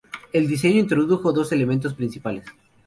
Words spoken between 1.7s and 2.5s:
principales.